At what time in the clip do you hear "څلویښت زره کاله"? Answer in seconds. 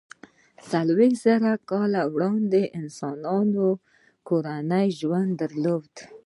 0.69-2.01